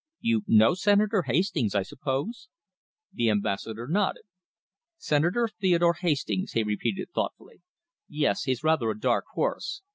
[0.19, 2.49] You know Senator Hastings, I suppose?"
[3.13, 4.23] The Ambassador nodded.
[4.97, 7.61] "Senator Theodore Hastings," he repeated thoughtfully.
[8.09, 9.83] "Yes, he's rather a dark horse.